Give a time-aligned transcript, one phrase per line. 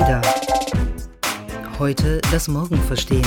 [0.00, 0.22] Ada.
[1.78, 3.26] Heute das Morgen verstehen.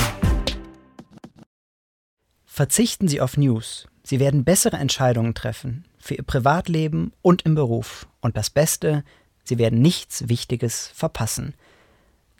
[2.44, 3.86] Verzichten Sie auf News.
[4.02, 5.86] Sie werden bessere Entscheidungen treffen.
[5.98, 8.06] Für Ihr Privatleben und im Beruf.
[8.20, 9.02] Und das Beste,
[9.44, 11.54] Sie werden nichts Wichtiges verpassen.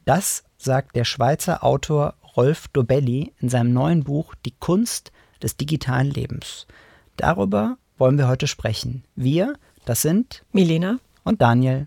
[0.04, 5.10] Das sagt der Schweizer Autor Rolf Dobelli in seinem neuen Buch Die Kunst
[5.42, 6.66] des digitalen Lebens.
[7.16, 9.04] Darüber wollen wir heute sprechen.
[9.16, 9.54] Wir,
[9.86, 11.86] das sind Milena und Daniel.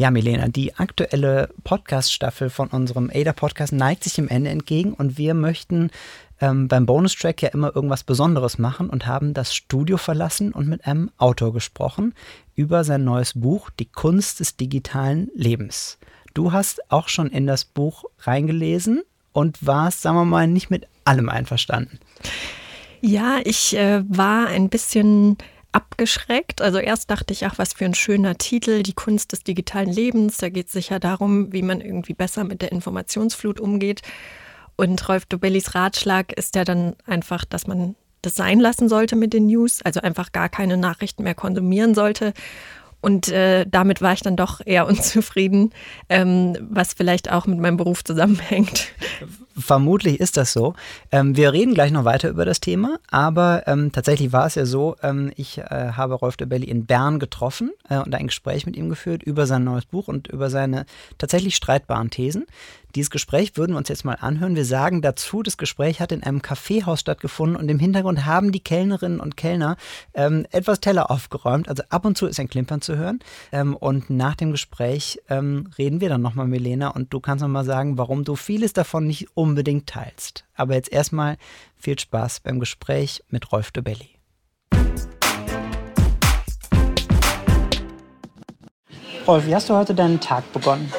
[0.00, 5.34] Ja, Milena, die aktuelle Podcast-Staffel von unserem ADA-Podcast neigt sich dem Ende entgegen und wir
[5.34, 5.90] möchten
[6.40, 10.86] ähm, beim Bonustrack ja immer irgendwas Besonderes machen und haben das Studio verlassen und mit
[10.86, 12.14] einem Autor gesprochen
[12.54, 15.98] über sein neues Buch Die Kunst des digitalen Lebens.
[16.32, 20.86] Du hast auch schon in das Buch reingelesen und warst, sagen wir mal, nicht mit
[21.04, 21.98] allem einverstanden.
[23.02, 25.36] Ja, ich äh, war ein bisschen
[25.72, 26.62] abgeschreckt.
[26.62, 30.38] Also erst dachte ich, ach, was für ein schöner Titel, die Kunst des digitalen Lebens.
[30.38, 34.02] Da geht es sicher darum, wie man irgendwie besser mit der Informationsflut umgeht.
[34.76, 39.32] Und Rolf Dobellis Ratschlag ist ja dann einfach, dass man das sein lassen sollte mit
[39.32, 42.34] den News, also einfach gar keine Nachrichten mehr konsumieren sollte.
[43.00, 45.70] Und äh, damit war ich dann doch eher unzufrieden,
[46.08, 48.88] ähm, was vielleicht auch mit meinem Beruf zusammenhängt.
[49.56, 50.74] Vermutlich ist das so.
[51.12, 54.64] Ähm, wir reden gleich noch weiter über das Thema, aber ähm, tatsächlich war es ja
[54.64, 58.64] so, ähm, ich äh, habe Rolf de Belli in Bern getroffen äh, und ein Gespräch
[58.64, 60.86] mit ihm geführt über sein neues Buch und über seine
[61.18, 62.46] tatsächlich streitbaren Thesen.
[62.94, 64.56] Dieses Gespräch würden wir uns jetzt mal anhören.
[64.56, 68.60] Wir sagen dazu, das Gespräch hat in einem Kaffeehaus stattgefunden und im Hintergrund haben die
[68.60, 69.76] Kellnerinnen und Kellner
[70.14, 71.68] ähm, etwas Teller aufgeräumt.
[71.68, 73.20] Also ab und zu ist ein Klimpern zu hören.
[73.52, 77.64] Ähm, und nach dem Gespräch ähm, reden wir dann nochmal, Milena, und du kannst nochmal
[77.64, 80.44] sagen, warum du vieles davon nicht unbedingt teilst.
[80.54, 81.36] Aber jetzt erstmal
[81.76, 84.08] viel Spaß beim Gespräch mit Rolf de Belli.
[89.26, 90.92] Rolf, wie hast du heute deinen Tag begonnen?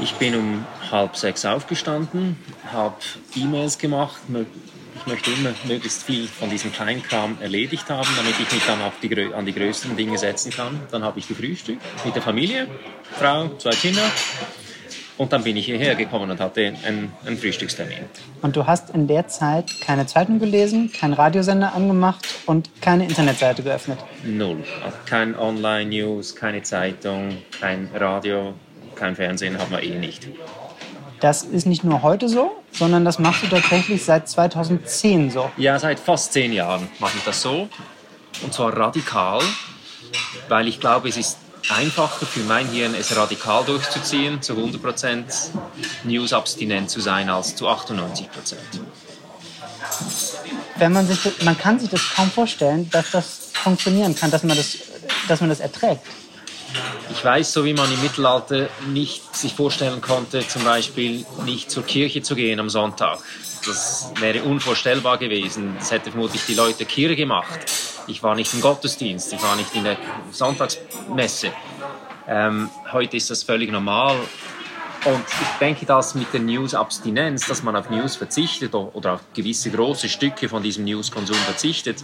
[0.00, 2.36] Ich bin um halb sechs aufgestanden,
[2.72, 2.96] habe
[3.34, 4.20] E-Mails gemacht.
[4.96, 9.34] Ich möchte immer möglichst viel von diesem Kleinkram erledigt haben, damit ich mich dann die,
[9.34, 10.80] an die größten Dinge setzen kann.
[10.90, 12.68] Dann habe ich gefrühstückt mit der Familie,
[13.18, 14.02] Frau, zwei Kinder.
[15.18, 17.98] Und dann bin ich hierher gekommen und hatte einen, einen Frühstückstermin.
[18.40, 23.64] Und du hast in der Zeit keine Zeitung gelesen, keinen Radiosender angemacht und keine Internetseite
[23.64, 23.98] geöffnet?
[24.24, 24.62] Null.
[25.06, 28.54] Kein Online-News, keine Zeitung, kein Radio,
[28.98, 30.28] kein Fernsehen haben wir eh nicht.
[31.20, 35.50] Das ist nicht nur heute so, sondern das machst du tatsächlich seit 2010 so.
[35.56, 37.68] Ja, seit fast zehn Jahren mache ich das so.
[38.42, 39.40] Und zwar radikal,
[40.48, 41.38] weil ich glaube, es ist
[41.70, 45.24] einfacher für mein Hirn, es radikal durchzuziehen, zu 100%
[46.04, 48.28] News-abstinent zu sein, als zu 98%.
[50.76, 54.56] Wenn man, sich, man kann sich das kaum vorstellen, dass das funktionieren kann, dass man
[54.56, 54.78] das,
[55.26, 56.02] dass man das erträgt.
[57.10, 61.84] Ich weiß, so wie man im Mittelalter nicht sich vorstellen konnte, zum Beispiel nicht zur
[61.84, 63.18] Kirche zu gehen am Sonntag.
[63.66, 65.76] Das wäre unvorstellbar gewesen.
[65.78, 67.58] Das hätte vermutlich die Leute Kirche gemacht.
[68.06, 69.96] Ich war nicht im Gottesdienst, ich war nicht in der
[70.30, 71.50] Sonntagsmesse.
[72.26, 74.16] Ähm, heute ist das völlig normal.
[75.04, 79.70] Und ich denke, dass mit der News-Abstinenz, dass man auf News verzichtet oder auf gewisse
[79.70, 82.02] große Stücke von diesem News-Konsum verzichtet,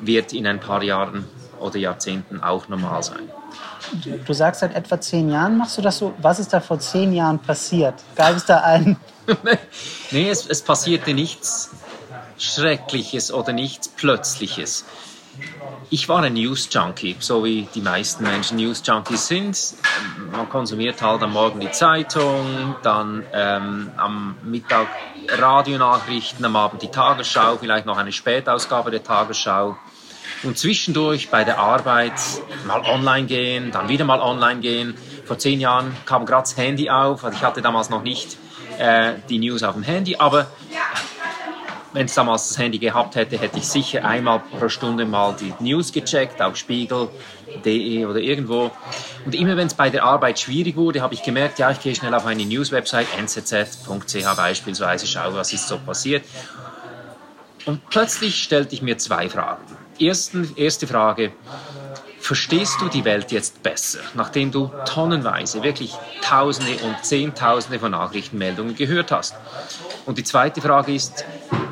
[0.00, 1.26] wird in ein paar Jahren
[1.58, 3.30] oder Jahrzehnten auch normal sein.
[4.26, 6.14] Du sagst seit etwa zehn Jahren machst du das so.
[6.18, 7.94] Was ist da vor zehn Jahren passiert?
[8.14, 8.96] Gab es da einen?
[10.10, 11.70] nee, es, es passierte nichts
[12.38, 14.84] Schreckliches oder nichts Plötzliches.
[15.88, 19.58] Ich war ein News-Junkie, so wie die meisten Menschen News-Junkies sind.
[20.32, 24.88] Man konsumiert halt am Morgen die Zeitung, dann ähm, am Mittag
[25.28, 29.76] Radionachrichten, am Abend die Tagesschau, vielleicht noch eine Spätausgabe der Tagesschau.
[30.46, 32.12] Und zwischendurch bei der Arbeit
[32.68, 34.94] mal online gehen, dann wieder mal online gehen.
[35.24, 38.36] Vor zehn Jahren kam gerade das Handy auf, also ich hatte damals noch nicht
[38.78, 40.46] äh, die News auf dem Handy, aber
[41.92, 45.52] wenn es damals das Handy gehabt hätte, hätte ich sicher einmal pro Stunde mal die
[45.58, 48.70] News gecheckt, auf Spiegel.de oder irgendwo.
[49.24, 51.94] Und immer wenn es bei der Arbeit schwierig wurde, habe ich gemerkt, ja, ich gehe
[51.94, 56.24] schnell auf eine News-Website, nzz.ch beispielsweise, schaue, was ist so passiert.
[57.64, 59.85] Und plötzlich stellte ich mir zwei Fragen.
[59.98, 61.32] Ersten, erste Frage,
[62.20, 68.74] verstehst du die Welt jetzt besser, nachdem du tonnenweise, wirklich Tausende und Zehntausende von Nachrichtenmeldungen
[68.74, 69.34] gehört hast?
[70.06, 71.24] Und die zweite Frage ist,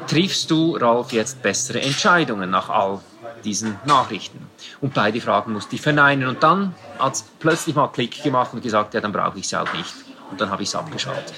[0.06, 3.00] triffst du, Ralf, jetzt bessere Entscheidungen nach all
[3.44, 4.46] diesen Nachrichten?
[4.80, 6.28] Und beide Fragen musste ich verneinen.
[6.28, 9.60] Und dann hat es plötzlich mal Klick gemacht und gesagt, ja, dann brauche ich sie
[9.60, 9.92] auch nicht.
[10.30, 11.34] Und dann habe ich es abgeschaltet.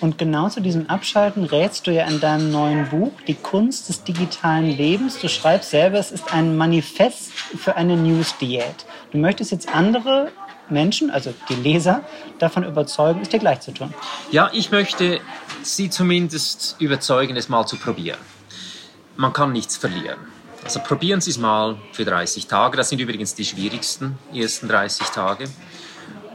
[0.00, 4.04] Und genau zu diesem Abschalten rätst du ja in deinem neuen Buch Die Kunst des
[4.04, 5.18] digitalen Lebens.
[5.18, 8.86] Du schreibst selber, es ist ein Manifest für eine News-Diät.
[9.10, 10.30] Du möchtest jetzt andere
[10.70, 12.02] Menschen, also die Leser,
[12.38, 13.92] davon überzeugen, es dir gleich zu tun.
[14.30, 15.20] Ja, ich möchte
[15.62, 18.18] sie zumindest überzeugen, es mal zu probieren.
[19.16, 20.18] Man kann nichts verlieren.
[20.62, 22.76] Also probieren Sie es mal für 30 Tage.
[22.76, 25.44] Das sind übrigens die schwierigsten ersten 30 Tage.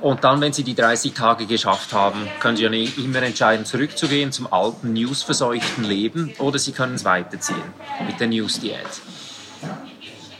[0.04, 4.34] Und dann, wenn Sie die 30 Tage geschafft haben, können Sie ja immer entscheiden, zurückzugehen
[4.34, 7.64] zum alten, newsverseuchten Leben oder Sie können es weiterziehen
[8.06, 8.86] mit der News-Diät.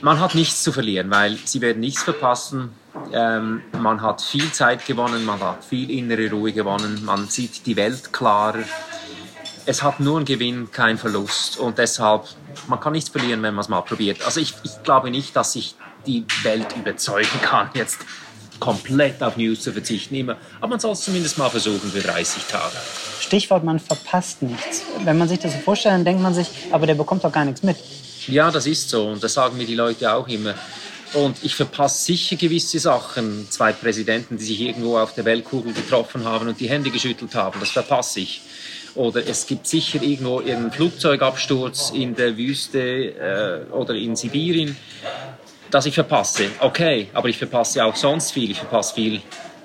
[0.02, 2.72] Man hat nichts zu verlieren, weil Sie werden nichts verpassen.
[3.10, 7.76] Ähm, man hat viel Zeit gewonnen, man hat viel innere Ruhe gewonnen, man sieht die
[7.76, 8.64] Welt klarer.
[9.64, 11.58] Es hat nur einen Gewinn, kein Verlust.
[11.58, 12.24] Und deshalb,
[12.68, 14.26] man kann nichts verlieren, wenn man es mal probiert.
[14.26, 15.74] Also ich, ich glaube nicht, dass ich
[16.06, 18.00] die Welt überzeugen kann, jetzt
[18.64, 20.14] komplett auf News zu verzichten.
[20.14, 20.38] Immer.
[20.58, 22.74] Aber man soll es zumindest mal versuchen für 30 Tage.
[23.20, 24.82] Stichwort, man verpasst nichts.
[25.04, 27.44] Wenn man sich das so vorstellt, dann denkt man sich, aber der bekommt doch gar
[27.44, 27.76] nichts mit.
[28.26, 29.08] Ja, das ist so.
[29.08, 30.54] Und das sagen mir die Leute auch immer.
[31.12, 33.46] Und ich verpasse sicher gewisse Sachen.
[33.50, 37.60] Zwei Präsidenten, die sich irgendwo auf der Weltkugel getroffen haben und die Hände geschüttelt haben,
[37.60, 38.40] das verpasse ich.
[38.94, 44.74] Oder es gibt sicher irgendwo einen Flugzeugabsturz in der Wüste äh, oder in Sibirien
[45.74, 46.50] dass ich verpasse.
[46.60, 48.48] Okay, aber ich verpasse auch sonst viel.
[48.48, 49.20] Ich verpasse viel.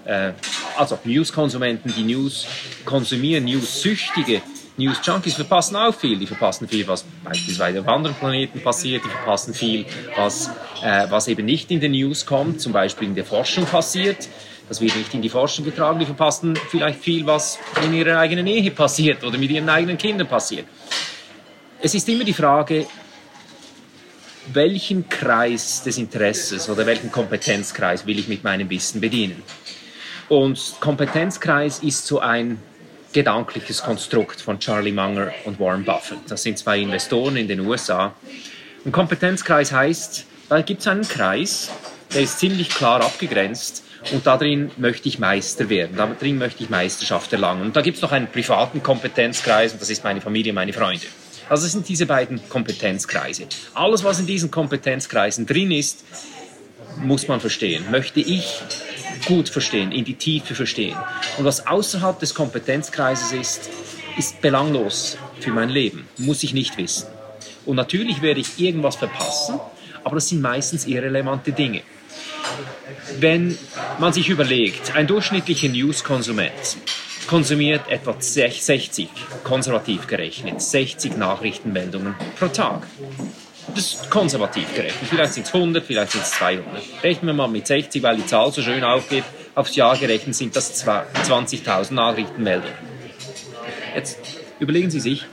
[0.05, 0.31] Äh,
[0.75, 2.47] also News-Konsumenten, die News
[2.83, 4.41] konsumieren, News-Süchtige,
[4.77, 6.17] News-Junkies verpassen auch viel.
[6.17, 9.03] Die verpassen viel, was beispielsweise auf anderen Planeten passiert.
[9.05, 9.85] Die verpassen viel,
[10.15, 10.49] was,
[10.81, 14.27] äh, was eben nicht in den News kommt, zum Beispiel in der Forschung passiert.
[14.67, 15.99] Das wird nicht in die Forschung getragen.
[15.99, 20.27] Die verpassen vielleicht viel, was in ihrer eigenen Ehe passiert oder mit ihren eigenen Kindern
[20.27, 20.65] passiert.
[21.79, 22.87] Es ist immer die Frage,
[24.53, 29.43] welchen Kreis des Interesses oder welchen Kompetenzkreis will ich mit meinem Wissen bedienen.
[30.27, 32.59] Und Kompetenzkreis ist so ein
[33.13, 36.19] gedankliches Konstrukt von Charlie Munger und Warren Buffett.
[36.27, 38.13] Das sind zwei Investoren in den USA.
[38.85, 41.69] Und Kompetenzkreis heißt, da gibt es einen Kreis,
[42.13, 47.33] der ist ziemlich klar abgegrenzt und darin möchte ich Meister werden, darin möchte ich Meisterschaft
[47.33, 47.63] erlangen.
[47.63, 51.05] Und da gibt es noch einen privaten Kompetenzkreis und das ist meine Familie, meine Freunde.
[51.49, 53.47] Also es sind diese beiden Kompetenzkreise.
[53.73, 56.05] Alles, was in diesen Kompetenzkreisen drin ist,
[56.97, 57.89] muss man verstehen.
[57.91, 58.61] Möchte ich
[59.25, 60.95] gut verstehen, in die Tiefe verstehen.
[61.37, 63.69] Und was außerhalb des Kompetenzkreises ist,
[64.17, 66.07] ist belanglos für mein Leben.
[66.17, 67.07] Muss ich nicht wissen.
[67.65, 69.59] Und natürlich werde ich irgendwas verpassen,
[70.03, 71.81] aber das sind meistens irrelevante Dinge.
[73.19, 73.57] Wenn
[73.99, 76.77] man sich überlegt, ein durchschnittlicher News-Konsument
[77.29, 79.07] konsumiert etwa 60,
[79.43, 82.87] konservativ gerechnet, 60 Nachrichtenmeldungen pro Tag.
[83.75, 85.07] Das ist konservativ gerechnet.
[85.07, 86.65] Vielleicht sind es 100, vielleicht sind es 200.
[87.03, 89.23] Rechnen wir mal mit 60, weil die Zahl so schön aufgeht.
[89.53, 92.73] Aufs Jahr gerechnet sind das 20.000 Nachrichtenmeldungen.
[93.93, 94.17] Jetzt
[94.59, 95.23] überlegen Sie sich,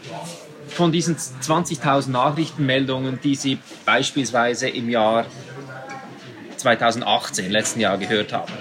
[0.68, 5.24] von diesen 20.000 Nachrichtenmeldungen, die Sie beispielsweise im Jahr
[6.56, 8.52] 2018, letzten Jahr gehört haben.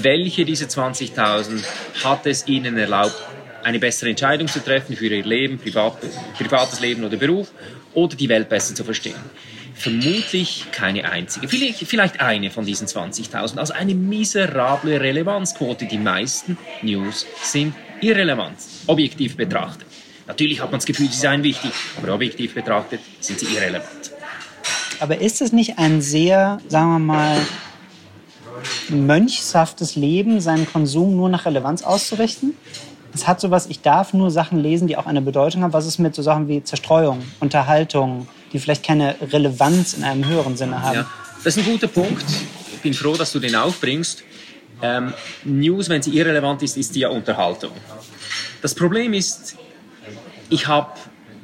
[0.00, 1.62] Welche dieser 20.000
[2.04, 3.14] hat es Ihnen erlaubt,
[3.62, 5.98] eine bessere Entscheidung zu treffen für Ihr Leben, Privat,
[6.36, 7.52] privates Leben oder Beruf
[7.94, 9.14] oder die Welt besser zu verstehen?
[9.74, 13.58] Vermutlich keine einzige, vielleicht, vielleicht eine von diesen 20.000.
[13.58, 15.86] Also eine miserable Relevanzquote.
[15.86, 18.56] Die meisten News sind irrelevant,
[18.86, 19.86] objektiv betrachtet.
[20.26, 24.13] Natürlich hat man das Gefühl, sie seien wichtig, aber objektiv betrachtet sind sie irrelevant.
[25.00, 27.36] Aber ist es nicht ein sehr, sagen wir mal,
[28.88, 32.54] mönchshaftes Leben, seinen Konsum nur nach Relevanz auszurichten?
[33.14, 35.72] Es hat sowas, ich darf nur Sachen lesen, die auch eine Bedeutung haben.
[35.72, 40.56] Was ist mit so Sachen wie Zerstreuung, Unterhaltung, die vielleicht keine Relevanz in einem höheren
[40.56, 40.96] Sinne haben?
[40.96, 41.06] Ja,
[41.44, 42.24] das ist ein guter Punkt.
[42.72, 44.24] Ich bin froh, dass du den aufbringst.
[44.82, 47.70] Ähm, News, wenn sie irrelevant ist, ist die ja Unterhaltung.
[48.60, 49.56] Das Problem ist,
[50.50, 50.90] ich habe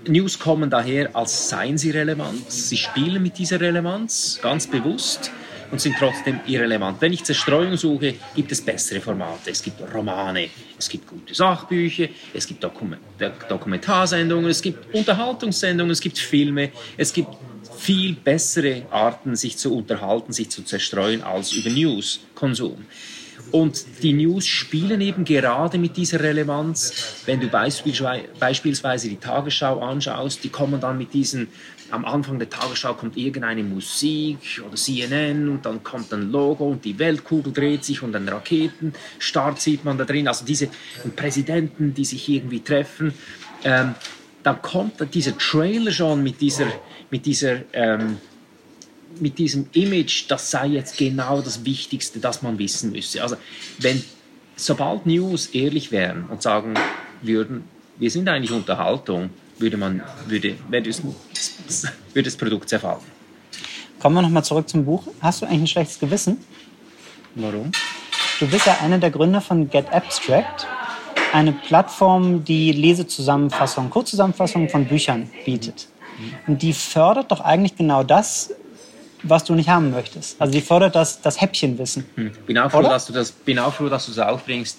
[0.07, 2.51] News kommen daher, als seien sie relevant.
[2.51, 5.31] Sie spielen mit dieser Relevanz ganz bewusst
[5.71, 7.01] und sind trotzdem irrelevant.
[7.01, 9.51] Wenn ich Zerstreuung suche, gibt es bessere Formate.
[9.51, 13.01] Es gibt Romane, es gibt gute Sachbücher, es gibt Dokument
[13.49, 17.37] Dokumentarsendungen, es gibt Unterhaltungssendungen, es gibt Filme, es gibt
[17.79, 22.85] viel bessere Arten, sich zu unterhalten, sich zu zerstreuen als über News-Konsum.
[23.51, 27.23] Und die News spielen eben gerade mit dieser Relevanz.
[27.27, 31.49] Wenn du beispielsweise die Tagesschau anschaust, die kommen dann mit diesen,
[31.91, 36.85] am Anfang der Tagesschau kommt irgendeine Musik oder CNN und dann kommt ein Logo und
[36.85, 40.29] die Weltkugel dreht sich und ein Raketenstart sieht man da drin.
[40.29, 40.69] Also diese
[41.17, 43.13] Präsidenten, die sich irgendwie treffen.
[43.65, 43.95] Ähm,
[44.43, 46.67] dann kommt dieser Trailer schon mit dieser,
[47.11, 48.19] mit dieser ähm,
[49.19, 53.23] mit diesem Image, das sei jetzt genau das Wichtigste, das man wissen müsse.
[53.23, 53.37] Also
[53.79, 54.03] wenn
[54.57, 56.75] sobald News ehrlich wären und sagen
[57.23, 57.65] würden,
[57.99, 63.01] wir sind eigentlich Unterhaltung, würde man, würde, würde, es, würde das Produkt zerfallen.
[63.99, 65.05] Kommen wir nochmal zurück zum Buch.
[65.21, 66.39] Hast du eigentlich ein schlechtes Gewissen?
[67.35, 67.71] Warum?
[68.39, 70.67] Du bist ja einer der Gründer von Get Abstract,
[71.35, 75.89] eine Plattform, die Lesezusammenfassungen, Kurzzusammenfassungen von Büchern bietet.
[76.47, 78.55] Und die fördert doch eigentlich genau das,
[79.23, 80.41] was du nicht haben möchtest.
[80.41, 82.07] Also die fördert das, das Häppchenwissen.
[82.15, 82.33] Hm.
[82.47, 84.79] Bin, auch froh, dass du das, bin auch froh, dass du das aufbringst.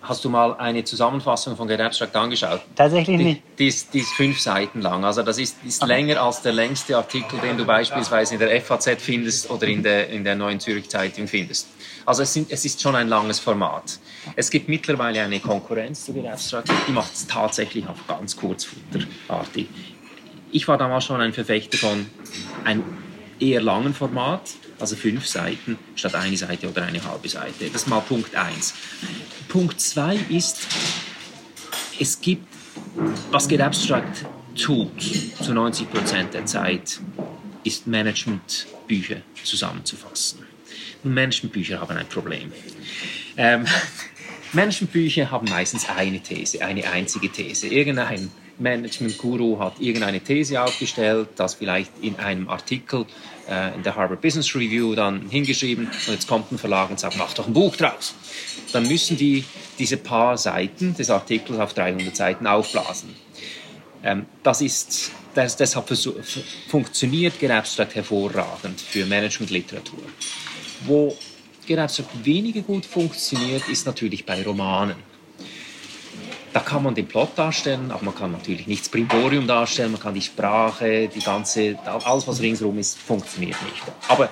[0.00, 2.60] Hast du mal eine Zusammenfassung von Abstract angeschaut?
[2.76, 3.42] Tatsächlich nicht.
[3.58, 5.02] Die, ist, die ist fünf Seiten lang.
[5.02, 8.96] Also das ist, ist länger als der längste Artikel, den du beispielsweise in der FAZ
[8.98, 11.68] findest oder in der, in der Neuen Zürich Zeitung findest.
[12.04, 13.98] Also es, sind, es ist schon ein langes Format.
[14.36, 19.68] Es gibt mittlerweile eine Konkurrenz zu Get Abstract, die macht es tatsächlich auch ganz kurzfutterartig.
[20.52, 22.06] Ich war damals schon ein Verfechter von
[22.64, 22.84] einem
[23.40, 27.66] eher langen Format, also fünf Seiten statt eine Seite oder eine halbe Seite.
[27.72, 28.74] Das ist mal Punkt 1.
[29.48, 30.66] Punkt 2 ist,
[31.98, 32.46] es gibt,
[33.30, 34.26] was Get Abstract
[34.56, 35.00] tut,
[35.40, 37.00] zu 90 Prozent der Zeit,
[37.64, 40.40] ist Managementbücher zusammenzufassen.
[41.02, 42.52] Und Managementbücher haben ein Problem.
[43.36, 43.66] Ähm,
[44.52, 47.68] Managementbücher haben meistens eine These, eine einzige These.
[47.68, 53.06] Irgendein Management-Guru hat irgendeine These aufgestellt, das vielleicht in einem Artikel
[53.48, 57.16] äh, in der Harvard Business Review dann hingeschrieben und jetzt kommt ein Verlag und sagt,
[57.16, 58.14] mach doch ein Buch draus.
[58.72, 59.44] Dann müssen die
[59.78, 63.14] diese paar Seiten des Artikels auf 300 Seiten aufblasen.
[64.02, 65.90] Ähm, das ist, das, deshalb
[66.68, 70.02] funktioniert GetAbstract hervorragend für Managementliteratur.
[70.84, 71.16] Wo
[71.66, 74.96] GetAbstract weniger gut funktioniert, ist natürlich bei Romanen.
[76.54, 80.00] Da kann man den Plot darstellen, aber man kann natürlich nicht das Primborium darstellen, man
[80.00, 83.82] kann die Sprache, die ganze, alles was ringsherum ist, funktioniert nicht.
[84.06, 84.28] Aber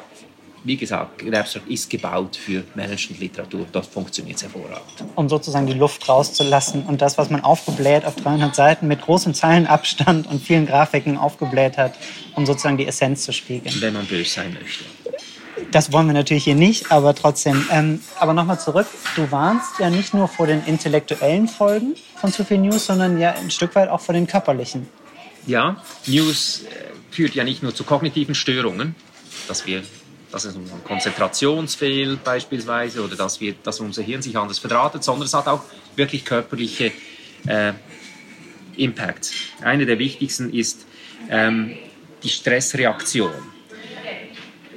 [0.63, 3.67] wie gesagt, Abstract ist gebaut für Management-Literatur.
[3.73, 4.85] Dort funktioniert es hervorragend.
[5.17, 9.35] Um sozusagen die Luft rauszulassen und das, was man aufgebläht auf 300 Seiten mit großem
[9.35, 11.95] Zeilenabstand und vielen Grafiken aufgebläht hat,
[12.37, 13.75] um sozusagen die Essenz zu spiegeln.
[13.81, 14.85] Wenn man böse sein möchte.
[15.73, 17.67] Das wollen wir natürlich hier nicht, aber trotzdem.
[17.71, 18.87] Ähm, aber nochmal zurück.
[19.17, 23.33] Du warnst ja nicht nur vor den intellektuellen Folgen von zu viel News, sondern ja
[23.33, 24.87] ein Stück weit auch vor den körperlichen.
[25.47, 28.95] Ja, News äh, führt ja nicht nur zu kognitiven Störungen,
[29.49, 29.83] dass wir
[30.31, 35.27] dass es uns Konzentrationsfehlt beispielsweise oder dass, wir, dass unser Hirn sich anders verdrahtet, sondern
[35.27, 35.63] es hat auch
[35.95, 36.91] wirklich körperliche
[37.47, 37.75] äh,
[38.77, 39.33] Impact.
[39.61, 40.87] Eine der wichtigsten ist
[41.29, 41.77] ähm,
[42.23, 43.52] die Stressreaktion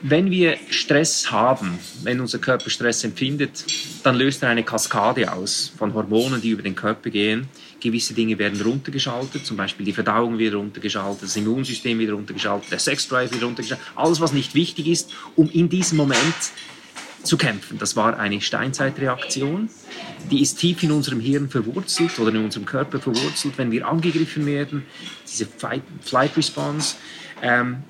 [0.07, 3.65] wenn wir Stress haben, wenn unser Körper Stress empfindet,
[4.03, 7.47] dann löst er eine Kaskade aus von Hormonen, die über den Körper gehen.
[7.79, 12.77] Gewisse Dinge werden runtergeschaltet, zum Beispiel die Verdauung wird runtergeschaltet, das Immunsystem wird runtergeschaltet, der
[12.77, 13.85] Sexdrive wird runtergeschaltet.
[13.95, 16.35] Alles, was nicht wichtig ist, um in diesem Moment
[17.23, 17.79] zu kämpfen.
[17.79, 19.69] Das war eine Steinzeitreaktion.
[20.29, 24.45] Die ist tief in unserem Hirn verwurzelt oder in unserem Körper verwurzelt, wenn wir angegriffen
[24.45, 24.85] werden.
[25.27, 26.97] Diese Flight Response.
[27.41, 27.83] Ähm,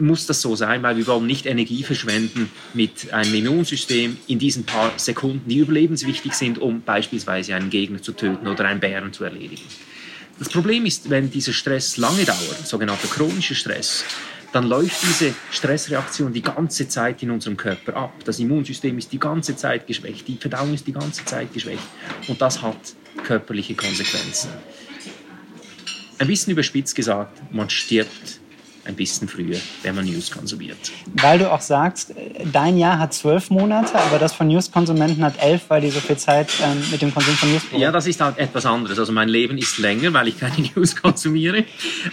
[0.00, 4.64] muss das so sein, weil wir wollen nicht Energie verschwenden mit einem Immunsystem in diesen
[4.64, 9.24] paar Sekunden, die überlebenswichtig sind, um beispielsweise einen Gegner zu töten oder einen Bären zu
[9.24, 9.62] erledigen.
[10.38, 14.04] Das Problem ist, wenn dieser Stress lange dauert, sogenannter chronischer Stress,
[14.52, 18.12] dann läuft diese Stressreaktion die ganze Zeit in unserem Körper ab.
[18.24, 21.82] Das Immunsystem ist die ganze Zeit geschwächt, die Verdauung ist die ganze Zeit geschwächt
[22.26, 22.78] und das hat
[23.22, 24.50] körperliche Konsequenzen.
[26.18, 28.39] Ein bisschen überspitzt gesagt, man stirbt
[28.90, 30.76] ein bisschen früher, wenn man News konsumiert.
[31.14, 32.12] Weil du auch sagst,
[32.52, 36.16] dein Jahr hat zwölf Monate, aber das von News-Konsumenten hat elf, weil die so viel
[36.16, 37.80] Zeit ähm, mit dem Konsum von News brauchen.
[37.80, 38.98] Ja, das ist halt etwas anderes.
[38.98, 41.64] Also mein Leben ist länger, weil ich keine News konsumiere.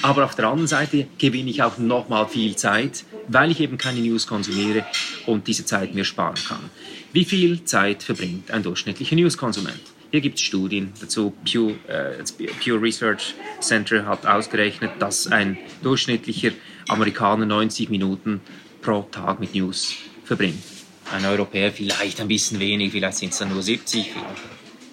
[0.01, 3.99] Aber auf der anderen Seite gewinne ich auch nochmal viel Zeit, weil ich eben keine
[3.99, 4.85] News konsumiere
[5.25, 6.69] und diese Zeit mir sparen kann.
[7.11, 9.96] Wie viel Zeit verbringt ein durchschnittlicher News-Konsument?
[10.11, 11.33] Hier gibt es Studien dazu.
[11.43, 12.23] Pew, äh,
[12.63, 16.51] Pew Research Center hat ausgerechnet, dass ein durchschnittlicher
[16.87, 18.39] Amerikaner 90 Minuten
[18.81, 20.63] pro Tag mit News verbringt.
[21.11, 24.41] Ein Europäer vielleicht ein bisschen wenig, vielleicht sind es dann nur 70, vielleicht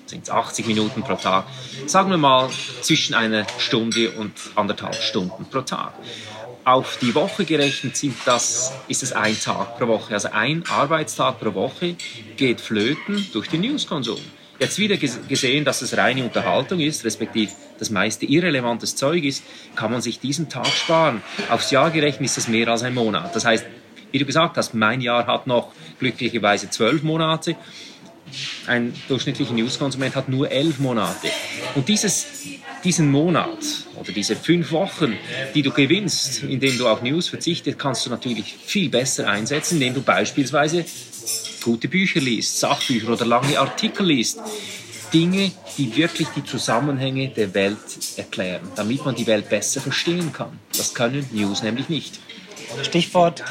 [0.07, 1.47] sind es 80 Minuten pro Tag.
[1.87, 2.51] Sagen wir mal
[2.83, 5.93] zwischen einer Stunde und anderthalb Stunden pro Tag.
[6.65, 10.15] Auf die Woche gerechnet sind das, ist es ein Tag pro Woche.
[10.15, 11.95] Also ein Arbeitstag pro Woche
[12.37, 14.21] geht flöten durch den Newskonsum.
[14.59, 19.43] Jetzt wieder gesehen, dass es reine Unterhaltung ist, respektive das meiste irrelevantes Zeug ist,
[19.75, 21.23] kann man sich diesen Tag sparen.
[21.51, 23.35] Aufs Jahr gerechnet ist das mehr als ein Monat.
[23.35, 23.67] Das heißt,
[24.13, 27.57] wie du gesagt hast, mein Jahr hat noch glücklicherweise zwölf Monate.
[28.67, 31.29] Ein durchschnittlicher Newskonsument hat nur elf Monate.
[31.75, 32.27] Und dieses,
[32.85, 33.59] diesen Monat
[33.97, 35.17] oder diese fünf Wochen,
[35.55, 39.95] die du gewinnst, indem du auf News verzichtest, kannst du natürlich viel besser einsetzen, indem
[39.95, 40.85] du beispielsweise
[41.65, 44.39] gute Bücher liest, Sachbücher oder lange Artikel liest,
[45.13, 47.79] Dinge, die wirklich die Zusammenhänge der Welt
[48.17, 50.59] erklären, damit man die Welt besser verstehen kann.
[50.77, 52.21] Das können News nämlich nicht.
[52.83, 53.45] Stichwort,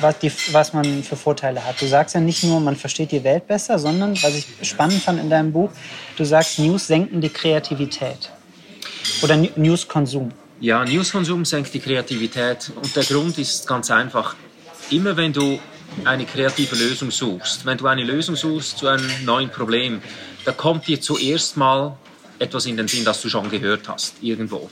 [0.00, 1.80] was, die, was, man für Vorteile hat.
[1.80, 5.20] Du sagst ja nicht nur, man versteht die Welt besser, sondern, was ich spannend fand
[5.20, 5.70] in deinem Buch,
[6.16, 8.30] du sagst, News senken die Kreativität.
[9.22, 10.32] Oder Newskonsum.
[10.60, 12.70] Ja, Newskonsum senkt die Kreativität.
[12.74, 14.34] Und der Grund ist ganz einfach.
[14.90, 15.58] Immer wenn du
[16.04, 20.02] eine kreative Lösung suchst, wenn du eine Lösung suchst zu einem neuen Problem,
[20.44, 21.96] da kommt dir zuerst mal
[22.38, 24.70] etwas in den Sinn, das du schon gehört hast, irgendwo.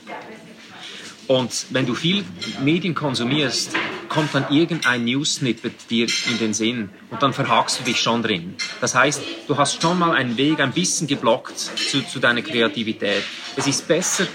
[1.26, 2.24] Und wenn du viel
[2.62, 3.70] Medien konsumierst,
[4.08, 8.54] kommt dann irgendein News-Snippet dir in den Sinn und dann verhakst du dich schon drin.
[8.80, 13.22] Das heißt, du hast schon mal einen Weg ein bisschen geblockt zu, zu deiner Kreativität.
[13.56, 14.26] Es ist besser,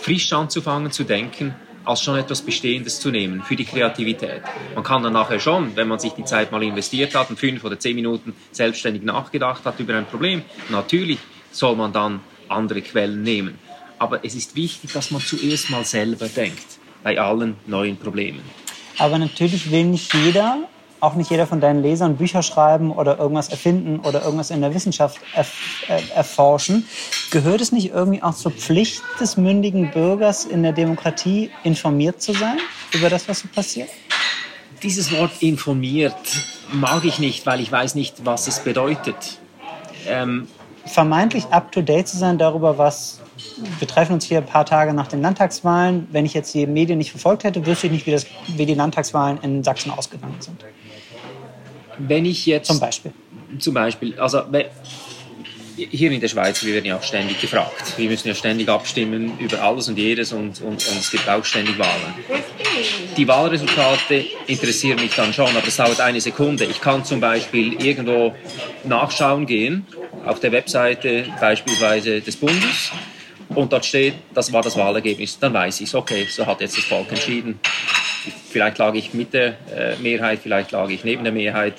[0.00, 4.42] frisch anzufangen zu denken, als schon etwas Bestehendes zu nehmen für die Kreativität.
[4.74, 7.64] Man kann dann nachher schon, wenn man sich die Zeit mal investiert hat und fünf
[7.64, 11.18] oder zehn Minuten selbstständig nachgedacht hat über ein Problem, natürlich
[11.50, 13.58] soll man dann andere Quellen nehmen.
[13.98, 18.42] Aber es ist wichtig, dass man zuerst mal selber denkt bei allen neuen Problemen.
[18.98, 20.68] Aber natürlich will nicht jeder,
[21.04, 24.74] auch nicht jeder von deinen Lesern Bücher schreiben oder irgendwas erfinden oder irgendwas in der
[24.74, 25.52] Wissenschaft erf
[25.88, 26.88] äh, erforschen.
[27.30, 32.32] Gehört es nicht irgendwie auch zur Pflicht des mündigen Bürgers in der Demokratie, informiert zu
[32.32, 32.58] sein
[32.92, 33.88] über das, was so passiert?
[34.82, 36.16] Dieses Wort informiert
[36.72, 39.38] mag ich nicht, weil ich weiß nicht, was es bedeutet.
[40.06, 40.48] Ähm,
[40.86, 43.20] Vermeintlich up-to-date zu sein darüber, was
[43.78, 46.08] wir treffen uns hier ein paar Tage nach den Landtagswahlen.
[46.10, 48.74] Wenn ich jetzt die Medien nicht verfolgt hätte, wüsste ich nicht, wie, das, wie die
[48.74, 50.64] Landtagswahlen in Sachsen ausgegangen sind.
[51.98, 52.68] Wenn ich jetzt.
[52.68, 53.12] Zum Beispiel.
[53.58, 54.18] Zum Beispiel.
[54.18, 54.42] Also,
[55.76, 57.94] hier in der Schweiz, wir werden ja auch ständig gefragt.
[57.96, 61.44] Wir müssen ja ständig abstimmen über alles und jedes und, und, und es gibt auch
[61.44, 62.14] ständig Wahlen.
[63.16, 66.64] Die Wahlresultate interessieren mich dann schon, aber es dauert eine Sekunde.
[66.64, 68.34] Ich kann zum Beispiel irgendwo
[68.84, 69.86] nachschauen gehen,
[70.24, 72.92] auf der Webseite beispielsweise des Bundes
[73.48, 76.84] und dort steht, das war das Wahlergebnis, dann weiß ich, okay, so hat jetzt das
[76.84, 77.58] Volk entschieden.
[78.50, 81.74] Vielleicht lag ich mit der äh, Mehrheit, vielleicht lag ich neben der Mehrheit.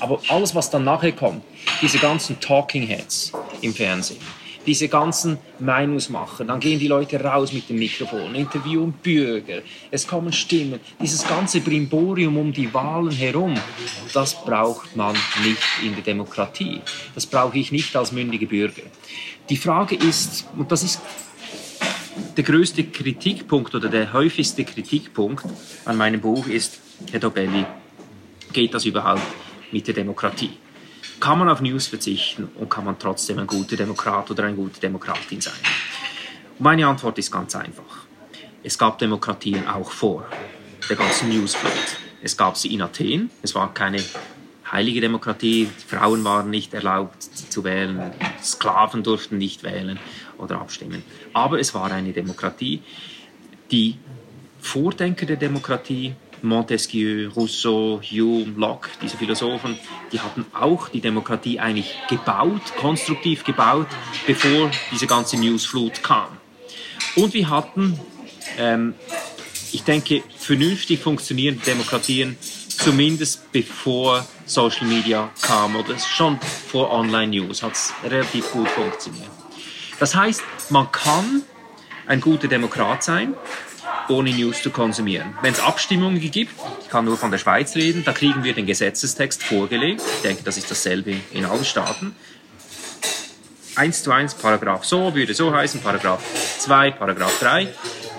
[0.00, 1.44] Aber alles, was dann nachher kommt,
[1.82, 4.20] diese ganzen Talking Heads im Fernsehen,
[4.66, 10.32] diese ganzen Meinungsmacher, dann gehen die Leute raus mit dem Mikrofon, interviewen Bürger, es kommen
[10.32, 13.54] Stimmen, dieses ganze Brimborium um die Wahlen herum,
[14.12, 16.80] das braucht man nicht in der Demokratie.
[17.14, 18.82] Das brauche ich nicht als mündige Bürger.
[19.48, 21.00] Die Frage ist, und das ist
[22.36, 25.44] der größte Kritikpunkt oder der häufigste Kritikpunkt
[25.84, 27.64] an meinem Buch ist, Herr Dobelli,
[28.52, 29.22] geht das überhaupt
[29.72, 30.52] mit der Demokratie?
[31.18, 34.80] Kann man auf News verzichten und kann man trotzdem ein guter Demokrat oder eine gute
[34.80, 35.54] Demokratin sein?
[36.58, 38.04] meine Antwort ist ganz einfach.
[38.62, 40.26] Es gab Demokratien auch vor
[40.88, 41.72] der ganzen Newsflut.
[42.22, 44.02] Es gab sie in Athen, es war keine
[44.70, 45.68] heilige Demokratie.
[45.86, 49.98] Frauen waren nicht erlaubt zu wählen, Sklaven durften nicht wählen
[50.40, 51.02] oder abstimmen.
[51.32, 52.82] Aber es war eine Demokratie.
[53.70, 53.96] Die
[54.60, 59.78] Vordenker der Demokratie, Montesquieu, Rousseau, Hume, Locke, diese Philosophen,
[60.12, 63.86] die hatten auch die Demokratie eigentlich gebaut, konstruktiv gebaut,
[64.26, 66.28] bevor diese ganze Newsflut kam.
[67.16, 67.98] Und wir hatten,
[68.58, 68.94] ähm,
[69.72, 72.36] ich denke, vernünftig funktionierende Demokratien
[72.68, 79.28] zumindest bevor Social Media kam oder schon vor Online News hat es relativ gut funktioniert.
[80.00, 81.42] Das heißt, man kann
[82.06, 83.34] ein guter Demokrat sein,
[84.08, 85.34] ohne News zu konsumieren.
[85.42, 88.66] Wenn es Abstimmungen gibt, ich kann nur von der Schweiz reden, da kriegen wir den
[88.66, 90.02] Gesetzestext vorgelegt.
[90.16, 92.16] Ich denke, das ist dasselbe in allen Staaten.
[93.76, 96.24] Eins zu eins, Paragraph so, würde so heißen, Paragraph
[96.58, 97.68] 2, Paragraph 3.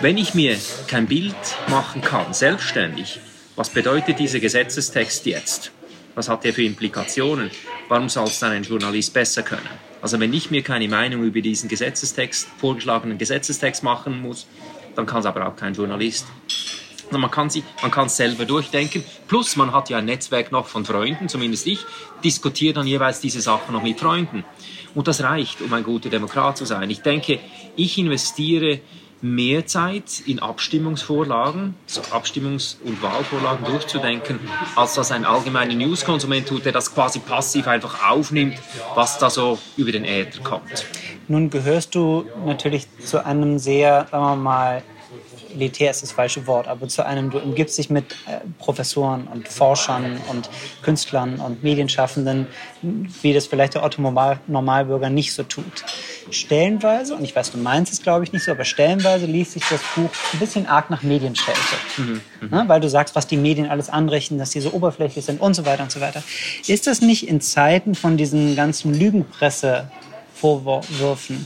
[0.01, 1.35] Wenn ich mir kein Bild
[1.67, 3.19] machen kann, selbstständig,
[3.55, 5.71] was bedeutet dieser Gesetzestext jetzt?
[6.13, 7.49] Was hat der für Implikationen?
[7.89, 9.90] Warum soll es dann ein Journalist besser können?
[10.01, 14.47] Also wenn ich mir keine Meinung über diesen Gesetzestext, vorgeschlagenen Gesetzestext machen muss,
[14.95, 16.25] dann kann es aber auch kein Journalist.
[17.07, 19.03] Also man kann sie, man kann es selber durchdenken.
[19.27, 21.79] Plus man hat ja ein Netzwerk noch von Freunden, zumindest ich,
[22.23, 24.45] diskutiere dann jeweils diese Sachen noch mit Freunden.
[24.95, 26.89] Und das reicht, um ein guter Demokrat zu sein.
[26.89, 27.39] Ich denke,
[27.75, 28.79] ich investiere
[29.21, 31.75] mehr Zeit in Abstimmungsvorlagen,
[32.11, 34.39] Abstimmungs- und Wahlvorlagen durchzudenken,
[34.75, 38.57] als das ein allgemeiner Newskonsument tut, der das quasi passiv einfach aufnimmt,
[38.95, 40.85] was da so über den Äther kommt.
[41.27, 44.83] Nun gehörst du natürlich zu einem sehr, sagen wir mal,
[45.53, 49.47] elitär ist das falsche Wort, aber zu einem, du umgibst dich mit äh, Professoren und
[49.47, 50.49] Forschern und
[50.81, 52.47] Künstlern und Medienschaffenden,
[52.81, 54.01] wie das vielleicht der Otto
[54.47, 55.83] Normalbürger nicht so tut.
[56.29, 59.63] Stellenweise, und ich weiß, du meinst es glaube ich nicht so, aber stellenweise liest sich
[59.69, 61.59] das Buch ein bisschen arg nach Medienschelte.
[61.97, 62.63] Mhm, ne?
[62.67, 65.65] Weil du sagst, was die Medien alles anrichten, dass die so oberflächlich sind und so
[65.65, 66.23] weiter und so weiter.
[66.67, 69.89] Ist das nicht in Zeiten von diesen ganzen Lügenpresse
[70.33, 71.45] Vorwürfen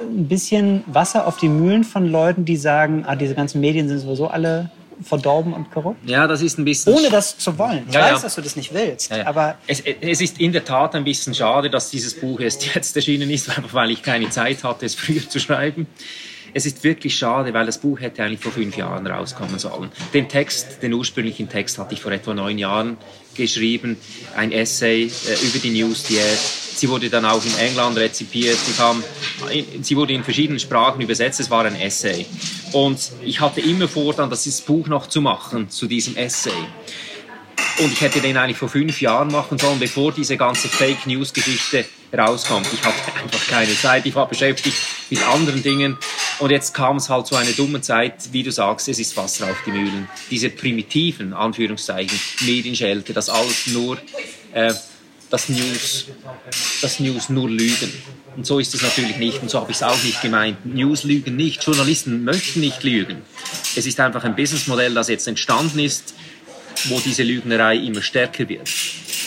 [0.00, 3.98] ein bisschen Wasser auf die Mühlen von Leuten, die sagen, ah, diese ganzen Medien sind
[4.00, 4.70] sowieso alle
[5.02, 6.08] verdorben und korrupt?
[6.08, 6.94] Ja, das ist ein bisschen.
[6.94, 7.84] Ohne das zu wollen.
[7.88, 8.18] Ich ja, weiß, ja.
[8.20, 9.10] dass du das nicht willst.
[9.10, 12.74] Ja, aber es, es, ist in der Tat ein bisschen schade, dass dieses Buch erst
[12.74, 15.86] jetzt erschienen ist, weil ich keine Zeit hatte, es früher zu schreiben.
[16.54, 19.90] Es ist wirklich schade, weil das Buch hätte eigentlich vor fünf Jahren rauskommen sollen.
[20.14, 22.96] Den Text, den ursprünglichen Text hatte ich vor etwa neun Jahren
[23.34, 23.98] geschrieben,
[24.34, 26.38] ein Essay äh, über die News Diät.
[26.76, 28.58] Sie wurde dann auch in England rezipiert.
[28.58, 29.02] Sie, kam,
[29.80, 31.40] sie wurde in verschiedenen Sprachen übersetzt.
[31.40, 32.26] Es war ein Essay.
[32.72, 36.50] Und ich hatte immer vor, dann das Buch noch zu machen zu diesem Essay.
[37.78, 41.32] Und ich hätte den eigentlich vor fünf Jahren machen sollen, bevor diese ganze Fake News
[41.32, 41.84] Geschichte
[42.16, 42.66] rauskommt.
[42.72, 44.06] Ich hatte einfach keine Zeit.
[44.06, 44.76] Ich war beschäftigt
[45.10, 45.98] mit anderen Dingen.
[46.38, 49.50] Und jetzt kam es halt zu einer dummen Zeit, wie du sagst, es ist Wasser
[49.50, 50.08] auf die Mühlen.
[50.30, 53.98] Diese primitiven, Anführungszeichen, Medienschelte, das alles nur,
[54.52, 54.72] äh,
[55.30, 56.06] das News,
[56.82, 57.92] das News nur lügen.
[58.36, 60.64] Und so ist es natürlich nicht und so habe ich es auch nicht gemeint.
[60.66, 63.22] News lügen nicht, Journalisten möchten nicht lügen.
[63.74, 66.14] Es ist einfach ein Businessmodell, das jetzt entstanden ist,
[66.84, 68.68] wo diese Lügnerei immer stärker wird.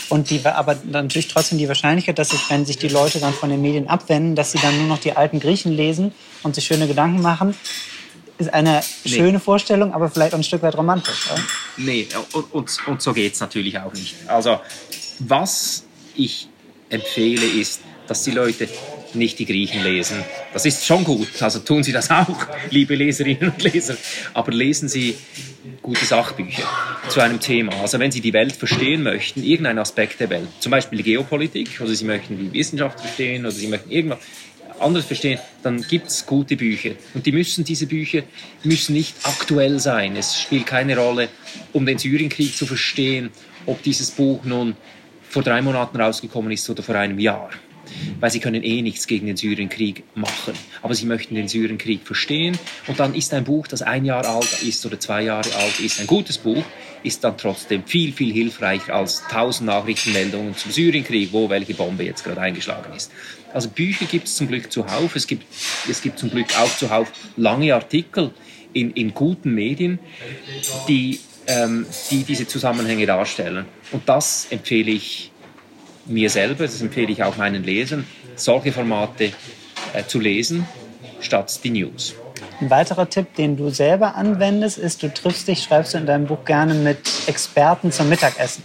[0.09, 3.49] Und die, aber natürlich trotzdem die Wahrscheinlichkeit, dass sich, wenn sich die Leute dann von
[3.49, 6.87] den Medien abwenden, dass sie dann nur noch die alten Griechen lesen und sich schöne
[6.87, 7.55] Gedanken machen,
[8.39, 9.11] ist eine nee.
[9.11, 11.29] schöne Vorstellung, aber vielleicht auch ein Stück weit romantisch.
[11.31, 11.41] Oder?
[11.77, 14.15] Nee, und, und, und so geht es natürlich auch nicht.
[14.27, 14.59] Also,
[15.19, 15.83] was
[16.19, 16.47] ich
[16.89, 18.67] empfehle, ist, dass die Leute
[19.13, 20.17] nicht die Griechen lesen.
[20.53, 23.97] Das ist schon gut, also tun Sie das auch, liebe Leserinnen und Leser.
[24.33, 25.15] Aber lesen Sie
[25.81, 26.63] gute Sachbücher
[27.09, 27.73] zu einem Thema.
[27.81, 31.79] Also wenn Sie die Welt verstehen möchten, irgendeinen Aspekt der Welt, zum Beispiel die Geopolitik,
[31.81, 34.19] oder Sie möchten die Wissenschaft verstehen, oder Sie möchten irgendwas
[34.79, 36.91] anderes verstehen, dann gibt es gute Bücher.
[37.13, 38.23] Und die müssen, diese Bücher
[38.63, 40.15] müssen nicht aktuell sein.
[40.15, 41.29] Es spielt keine Rolle,
[41.73, 43.29] um den Syrienkrieg zu verstehen,
[43.65, 44.75] ob dieses Buch nun
[45.29, 47.49] vor drei Monaten rausgekommen ist oder vor einem Jahr
[48.19, 50.53] weil sie können eh nichts gegen den Syrienkrieg machen.
[50.81, 54.61] Aber sie möchten den Syrienkrieg verstehen und dann ist ein Buch, das ein Jahr alt
[54.63, 56.63] ist oder zwei Jahre alt ist, ein gutes Buch,
[57.03, 62.23] ist dann trotzdem viel, viel hilfreicher als tausend Nachrichtenmeldungen zum Syrienkrieg, wo welche Bombe jetzt
[62.23, 63.11] gerade eingeschlagen ist.
[63.53, 65.45] Also Bücher gibt es zum Glück zuhauf, es gibt,
[65.89, 68.31] es gibt zum Glück auch zuhauf lange Artikel
[68.73, 69.99] in, in guten Medien,
[70.87, 73.65] die, ähm, die diese Zusammenhänge darstellen.
[73.91, 75.31] Und das empfehle ich
[76.05, 79.31] mir selber, das empfehle ich auch meinen Lesern, solche Formate
[79.93, 80.65] äh, zu lesen
[81.19, 82.15] statt die News.
[82.61, 86.27] Ein weiterer Tipp, den du selber anwendest, ist, du triffst dich, schreibst du in deinem
[86.27, 88.63] Buch gerne mit Experten zum Mittagessen.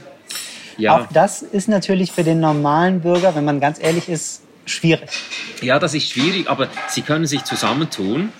[0.76, 0.98] Ja.
[0.98, 5.10] Auch das ist natürlich für den normalen Bürger, wenn man ganz ehrlich ist, schwierig.
[5.60, 8.32] Ja, das ist schwierig, aber sie können sich zusammentun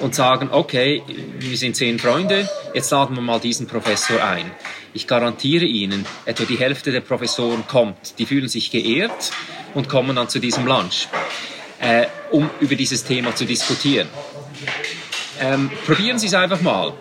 [0.00, 1.02] und sagen, okay,
[1.38, 4.50] wir sind zehn Freunde, jetzt laden wir mal diesen Professor ein.
[4.92, 8.18] Ich garantiere Ihnen, etwa die Hälfte der Professoren kommt.
[8.18, 9.30] Die fühlen sich geehrt
[9.74, 11.08] und kommen dann zu diesem Lunch,
[11.80, 14.08] äh, um über dieses Thema zu diskutieren.
[15.40, 16.92] Ähm, probieren Sie es einfach mal.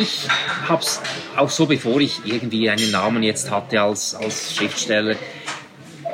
[0.00, 0.20] Ich
[0.68, 1.00] habe es
[1.36, 5.16] auch so, bevor ich irgendwie einen Namen jetzt hatte als, als Schriftsteller,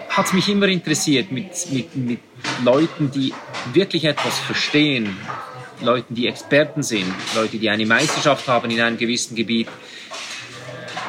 [0.09, 2.21] hat es mich immer interessiert mit, mit, mit
[2.64, 3.33] Leuten, die
[3.73, 5.16] wirklich etwas verstehen,
[5.83, 9.69] Leuten, die Experten sind, Leute, die eine Meisterschaft haben in einem gewissen Gebiet,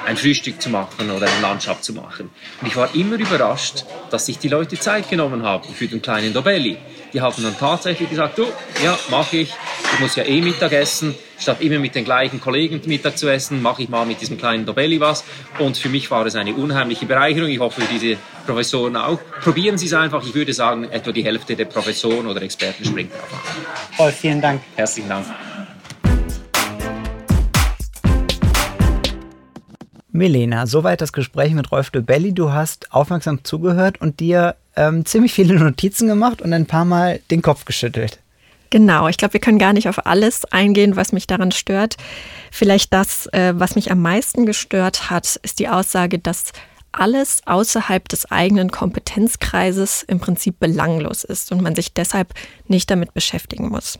[0.05, 2.31] ein Frühstück zu machen oder eine Landschaft zu machen.
[2.61, 6.33] Und ich war immer überrascht, dass sich die Leute Zeit genommen haben für den kleinen
[6.33, 6.77] Dobelli.
[7.13, 8.47] Die haben dann tatsächlich gesagt, du,
[8.83, 9.53] ja, mache ich.
[9.93, 11.15] Ich muss ja eh Mittag essen.
[11.41, 14.63] Statt immer mit den gleichen Kollegen Mittag zu essen, mache ich mal mit diesem kleinen
[14.63, 15.23] Dobelli was.
[15.57, 17.49] Und für mich war es eine unheimliche Bereicherung.
[17.49, 19.19] Ich hoffe, für diese Professoren auch.
[19.41, 20.23] Probieren Sie es einfach.
[20.23, 23.95] Ich würde sagen, etwa die Hälfte der Professoren oder Experten springt darauf an.
[23.97, 24.61] Voll, vielen Dank.
[24.75, 25.25] Herzlichen Dank.
[30.11, 32.33] Milena, soweit das Gespräch mit Rolf de Belli.
[32.33, 37.19] Du hast aufmerksam zugehört und dir ähm, ziemlich viele Notizen gemacht und ein paar Mal
[37.31, 38.19] den Kopf geschüttelt.
[38.71, 41.97] Genau, ich glaube, wir können gar nicht auf alles eingehen, was mich daran stört.
[42.51, 46.53] Vielleicht das, äh, was mich am meisten gestört hat, ist die Aussage, dass
[46.93, 52.33] alles außerhalb des eigenen Kompetenzkreises im Prinzip belanglos ist und man sich deshalb
[52.67, 53.99] nicht damit beschäftigen muss.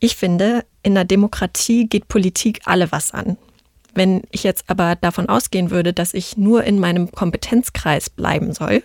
[0.00, 3.38] Ich finde, in der Demokratie geht Politik alle was an.
[3.94, 8.82] Wenn ich jetzt aber davon ausgehen würde, dass ich nur in meinem Kompetenzkreis bleiben soll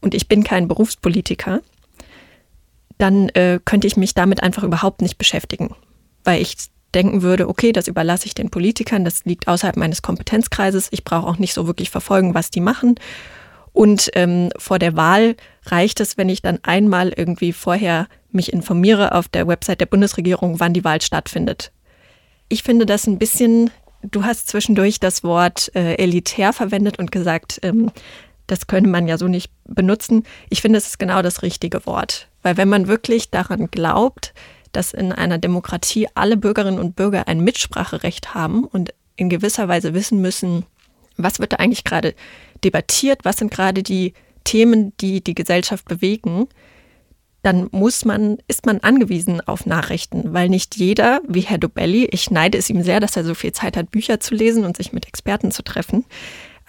[0.00, 1.60] und ich bin kein Berufspolitiker,
[3.00, 5.74] dann äh, könnte ich mich damit einfach überhaupt nicht beschäftigen,
[6.24, 6.56] weil ich
[6.94, 11.26] denken würde, okay, das überlasse ich den Politikern, das liegt außerhalb meines Kompetenzkreises, ich brauche
[11.26, 12.96] auch nicht so wirklich verfolgen, was die machen.
[13.72, 15.36] Und ähm, vor der Wahl
[15.66, 20.58] reicht es, wenn ich dann einmal irgendwie vorher mich informiere auf der Website der Bundesregierung,
[20.58, 21.70] wann die Wahl stattfindet.
[22.48, 23.70] Ich finde das ein bisschen
[24.02, 27.90] Du hast zwischendurch das Wort äh, elitär verwendet und gesagt, ähm,
[28.46, 30.24] das könnte man ja so nicht benutzen.
[30.48, 32.28] Ich finde, es ist genau das richtige Wort.
[32.42, 34.32] Weil wenn man wirklich daran glaubt,
[34.72, 39.94] dass in einer Demokratie alle Bürgerinnen und Bürger ein Mitspracherecht haben und in gewisser Weise
[39.94, 40.64] wissen müssen,
[41.16, 42.14] was wird da eigentlich gerade
[42.64, 46.48] debattiert, was sind gerade die Themen, die die Gesellschaft bewegen,
[47.42, 52.30] dann muss man, ist man angewiesen auf Nachrichten, weil nicht jeder, wie Herr Dobelli, ich
[52.30, 54.92] neide es ihm sehr, dass er so viel Zeit hat, Bücher zu lesen und sich
[54.92, 56.04] mit Experten zu treffen,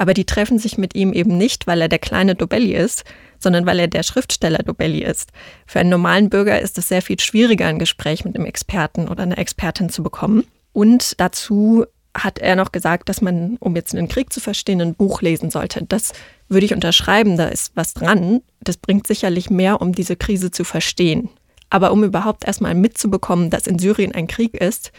[0.02, 3.04] aber die treffen sich mit ihm eben nicht, weil er der kleine Dobelli ist,
[3.38, 5.30] sondern weil er der Schriftsteller Dobelli ist.
[5.68, 9.22] Für einen normalen Bürger ist es sehr viel schwieriger, ein Gespräch mit einem Experten oder
[9.22, 10.44] einer Expertin zu bekommen.
[10.74, 11.86] Und dazu
[12.18, 15.52] hat er noch gesagt, dass man, um jetzt einen Krieg zu verstehen, ein Buch lesen
[15.52, 15.86] sollte.
[15.88, 16.14] Das
[16.50, 18.42] würde ich unterschreiben, da ist was dran.
[18.60, 21.30] Das bringt sicherlich mehr, um diese Krise zu verstehen.
[21.70, 24.92] Aber um überhaupt erstmal mitzubekommen, dass in Syrien ein Krieg ist,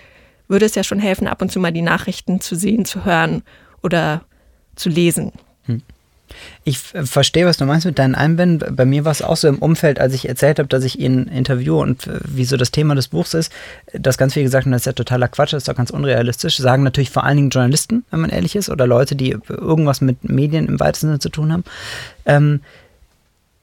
[0.46, 3.42] würde es ja schon helfen, ab und zu mal die Nachrichten zu sehen, zu hören
[3.82, 4.22] oder
[4.76, 5.32] zu lesen.
[5.66, 5.82] Hm.
[6.64, 8.74] Ich verstehe, was du meinst mit deinen Einwänden.
[8.74, 11.24] Bei mir war es auch so im Umfeld, als ich erzählt habe, dass ich ihn
[11.24, 13.52] interviewe und äh, wie so das Thema des Buchs ist,
[13.92, 16.56] dass ganz viele gesagt haben, das ist ja totaler Quatsch, das ist doch ganz unrealistisch.
[16.56, 20.28] Sagen natürlich vor allen Dingen Journalisten, wenn man ehrlich ist, oder Leute, die irgendwas mit
[20.28, 21.64] Medien im weitesten Sinne zu tun haben.
[22.24, 22.60] Ähm,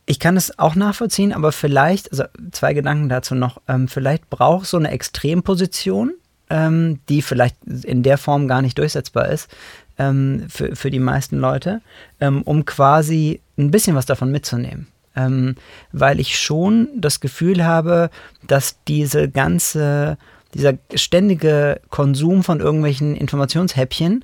[0.05, 4.65] ich kann es auch nachvollziehen, aber vielleicht, also zwei Gedanken dazu noch, ähm, vielleicht braucht
[4.65, 6.13] so eine Extremposition,
[6.49, 9.49] ähm, die vielleicht in der Form gar nicht durchsetzbar ist,
[9.99, 11.81] ähm, für, für die meisten Leute,
[12.19, 14.87] ähm, um quasi ein bisschen was davon mitzunehmen.
[15.15, 15.55] Ähm,
[15.91, 18.09] weil ich schon das Gefühl habe,
[18.47, 20.17] dass diese ganze,
[20.53, 24.23] dieser ständige Konsum von irgendwelchen Informationshäppchen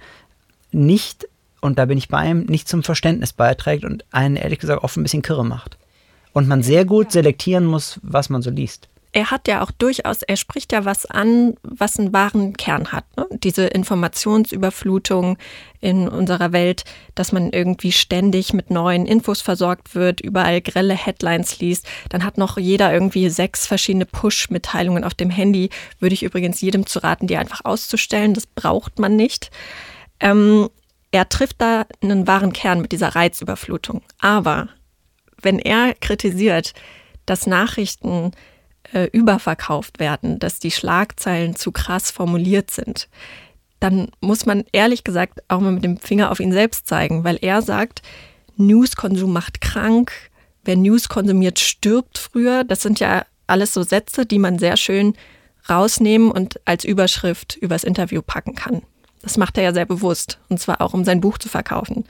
[0.72, 1.28] nicht,
[1.62, 4.98] und da bin ich bei ihm, nicht zum Verständnis beiträgt und einen ehrlich gesagt oft
[4.98, 5.78] ein bisschen kirre macht.
[6.34, 10.24] Und man sehr gut selektieren muss, was man so liest er hat ja auch durchaus,
[10.24, 13.06] er spricht ja was an, was einen wahren Kern hat.
[13.16, 13.26] Ne?
[13.44, 15.38] Diese Informationsüberflutung
[15.80, 16.84] in unserer Welt,
[17.16, 21.88] dass man irgendwie ständig mit neuen Infos versorgt wird, überall grelle Headlines liest.
[22.10, 25.70] Dann hat noch jeder irgendwie sechs verschiedene Push-Mitteilungen auf dem Handy.
[26.00, 28.34] Würde ich übrigens jedem zu raten, die einfach auszustellen.
[28.34, 29.50] Das braucht man nicht.
[30.20, 30.68] Ähm,
[31.12, 34.02] er trifft da einen wahren Kern mit dieser Reizüberflutung.
[34.20, 34.68] Aber
[35.42, 36.74] wenn er kritisiert,
[37.26, 38.34] dass Nachrichten
[38.94, 43.08] äh, überverkauft werden, dass die Schlagzeilen zu krass formuliert sind,
[43.80, 47.38] dann muss man ehrlich gesagt auch mal mit dem Finger auf ihn selbst zeigen, weil
[47.42, 48.02] er sagt,
[48.58, 50.12] Newskonsum macht krank,
[50.64, 52.64] wer News konsumiert, stirbt früher.
[52.64, 55.14] Das sind ja alles so Sätze, die man sehr schön
[55.70, 58.82] rausnehmen und als Überschrift übers Interview packen kann.
[59.22, 62.06] Das macht er ja sehr bewusst, und zwar auch, um sein Buch zu verkaufen.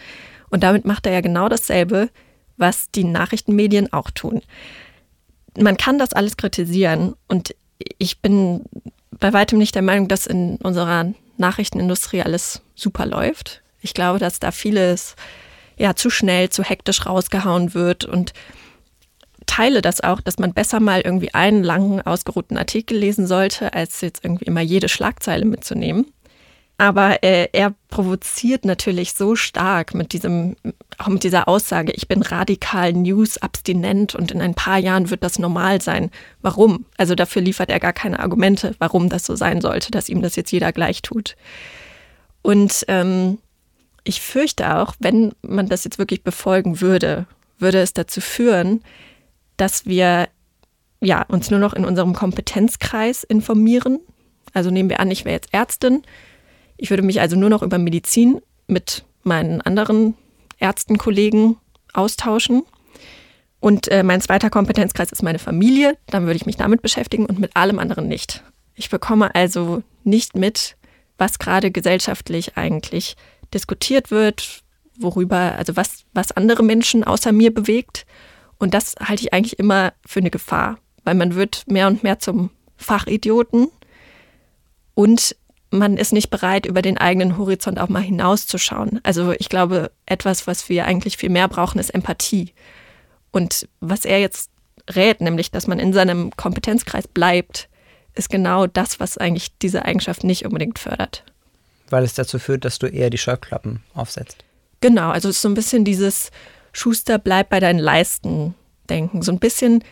[0.49, 2.09] Und damit macht er ja genau dasselbe,
[2.57, 4.41] was die Nachrichtenmedien auch tun
[5.57, 7.55] man kann das alles kritisieren und
[7.97, 8.65] ich bin
[9.11, 13.61] bei weitem nicht der Meinung, dass in unserer Nachrichtenindustrie alles super läuft.
[13.81, 15.15] Ich glaube, dass da vieles
[15.77, 18.33] ja zu schnell, zu hektisch rausgehauen wird und
[19.45, 24.01] teile das auch, dass man besser mal irgendwie einen langen, ausgeruhten Artikel lesen sollte, als
[24.01, 26.07] jetzt irgendwie immer jede Schlagzeile mitzunehmen.
[26.77, 30.57] Aber äh, er provoziert natürlich so stark mit diesem,
[30.97, 35.39] auch mit dieser Aussage, ich bin radikal news-abstinent und in ein paar Jahren wird das
[35.39, 36.11] normal sein.
[36.41, 36.85] Warum?
[36.97, 40.35] Also dafür liefert er gar keine Argumente, warum das so sein sollte, dass ihm das
[40.35, 41.37] jetzt jeder gleich tut.
[42.41, 43.37] Und ähm,
[44.03, 47.25] ich fürchte auch, wenn man das jetzt wirklich befolgen würde,
[47.57, 48.83] würde es dazu führen,
[49.55, 50.27] dass wir
[50.99, 53.99] ja, uns nur noch in unserem Kompetenzkreis informieren.
[54.53, 56.03] Also nehmen wir an, ich wäre jetzt Ärztin
[56.77, 60.15] ich würde mich also nur noch über Medizin mit meinen anderen
[60.59, 61.57] Ärztenkollegen
[61.93, 62.63] austauschen.
[63.59, 65.97] Und äh, mein zweiter Kompetenzkreis ist meine Familie.
[66.07, 68.43] Dann würde ich mich damit beschäftigen und mit allem anderen nicht.
[68.75, 70.75] Ich bekomme also nicht mit,
[71.17, 73.15] was gerade gesellschaftlich eigentlich
[73.53, 74.63] diskutiert wird,
[74.99, 78.05] worüber, also was, was andere Menschen außer mir bewegt.
[78.59, 82.19] Und das halte ich eigentlich immer für eine Gefahr, weil man wird mehr und mehr
[82.19, 83.69] zum Fachidioten.
[84.93, 85.35] Und
[85.75, 88.99] man ist nicht bereit, über den eigenen Horizont auch mal hinauszuschauen.
[89.03, 92.53] Also ich glaube, etwas, was wir eigentlich viel mehr brauchen, ist Empathie.
[93.31, 94.49] Und was er jetzt
[94.89, 97.69] rät, nämlich, dass man in seinem Kompetenzkreis bleibt,
[98.13, 101.23] ist genau das, was eigentlich diese Eigenschaft nicht unbedingt fördert.
[101.89, 104.43] Weil es dazu führt, dass du eher die Scheuklappen aufsetzt.
[104.81, 106.31] Genau, also es ist so ein bisschen dieses
[106.71, 108.55] Schuster, bleib bei deinen Leisten
[108.89, 109.21] denken.
[109.21, 109.83] So ein bisschen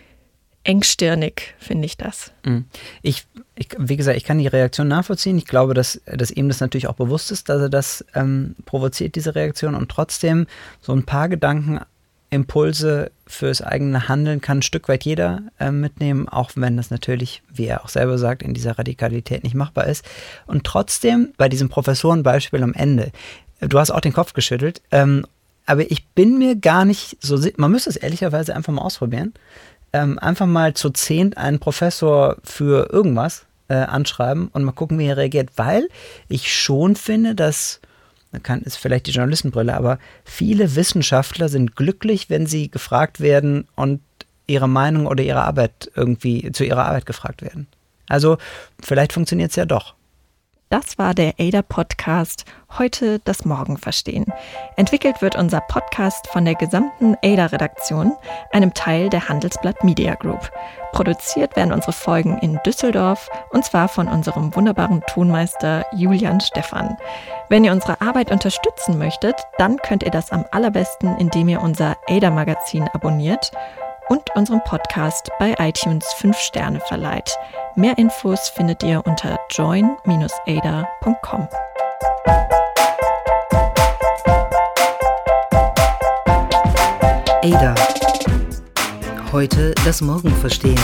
[0.64, 2.32] engstirnig, finde ich das.
[2.46, 2.66] Mhm.
[3.02, 5.38] Ich, ich, wie gesagt, ich kann die Reaktion nachvollziehen.
[5.38, 9.16] Ich glaube, dass, dass ihm das natürlich auch bewusst ist, dass er das ähm, provoziert,
[9.16, 9.76] diese Reaktion.
[9.76, 10.48] Und trotzdem
[10.82, 11.80] so ein paar Gedanken,
[12.34, 17.44] Impulse fürs eigene Handeln kann ein Stück weit jeder äh, mitnehmen, auch wenn das natürlich,
[17.54, 20.04] wie er auch selber sagt, in dieser Radikalität nicht machbar ist.
[20.48, 23.12] Und trotzdem bei diesem Professorenbeispiel am Ende,
[23.60, 25.26] du hast auch den Kopf geschüttelt, ähm,
[25.66, 29.34] aber ich bin mir gar nicht so, man müsste es ehrlicherweise einfach mal ausprobieren.
[29.94, 35.06] Ähm, einfach mal zu zehnt einen Professor für irgendwas äh, anschreiben und mal gucken, wie
[35.06, 35.88] er reagiert, weil
[36.28, 37.80] ich schon finde, dass
[38.42, 44.02] kann, ist vielleicht die Journalistenbrille, aber viele Wissenschaftler sind glücklich, wenn sie gefragt werden und
[44.48, 47.68] ihre Meinung oder ihre Arbeit irgendwie zu ihrer Arbeit gefragt werden.
[48.08, 48.38] Also
[48.82, 49.94] vielleicht funktioniert es ja doch.
[50.74, 52.46] Das war der ADA-Podcast
[52.80, 54.26] Heute das Morgen verstehen.
[54.76, 58.14] Entwickelt wird unser Podcast von der gesamten ADA-Redaktion,
[58.52, 60.52] einem Teil der Handelsblatt Media Group.
[60.92, 66.98] Produziert werden unsere Folgen in Düsseldorf und zwar von unserem wunderbaren Tonmeister Julian Stephan.
[67.50, 71.98] Wenn ihr unsere Arbeit unterstützen möchtet, dann könnt ihr das am allerbesten, indem ihr unser
[72.10, 73.52] ADA-Magazin abonniert
[74.10, 77.38] und unserem Podcast bei iTunes 5 Sterne verleiht.
[77.76, 81.48] Mehr Infos findet ihr unter join-ada.com.
[87.42, 87.76] Ada.
[89.32, 90.80] Heute das Morgen verstehen.